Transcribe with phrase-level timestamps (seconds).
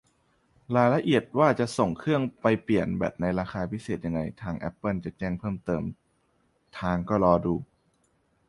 [0.75, 5.83] รายละเอียดว่าจะส่งเครื่องไปเปลี่ยนแบตในราคาพิเศษยังไง ทางแอปเปิลจะแจ้งเพิ่มเติม
[6.79, 7.55] ทาง ก็รอดู